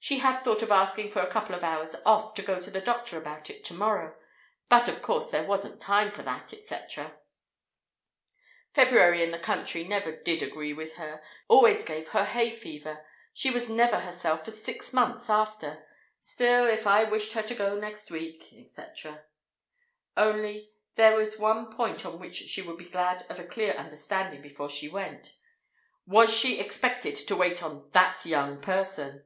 [0.00, 2.80] She had thought of asking for a couple of hours off, to go to the
[2.80, 4.16] doctor about it to morrow;
[4.68, 7.16] but of course, if there wasn't time for that, etc.——
[8.74, 13.48] February in the country never did agree with her; always gave her hay fever, she
[13.48, 15.86] was never herself for six months after;
[16.18, 19.22] still, if I wished her to go next week, etc.——
[20.16, 24.42] Only, there was one point on which she would be glad of a clear understanding
[24.42, 25.36] before she went:
[26.08, 29.24] _was she expected to wait on that young person?